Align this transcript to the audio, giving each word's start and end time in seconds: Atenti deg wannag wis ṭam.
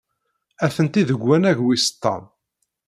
Atenti 0.65 1.03
deg 1.09 1.21
wannag 1.23 1.57
wis 1.65 1.85
ṭam. 2.03 2.23